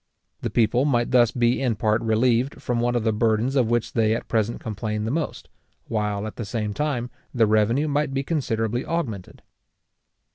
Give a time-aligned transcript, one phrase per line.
[0.41, 3.93] The people might thus be in part relieved from one of the burdens of which
[3.93, 5.47] they at present complain the most;
[5.89, 9.43] while, at the same time, the revenue might be considerably augmented.